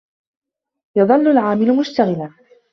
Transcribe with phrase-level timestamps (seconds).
[0.95, 2.31] يَظَلُّ الْعَامِلُ مُشْتَغِلًا.